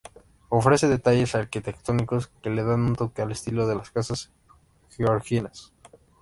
[0.49, 4.31] Ofrece detalles arquitectónicos que le dan un toque al estilo de las casas
[4.89, 5.73] Georgianas.